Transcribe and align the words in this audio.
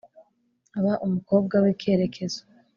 Ba 0.83 0.93
umukobwa 1.05 1.55
wikerekezo 1.63 2.41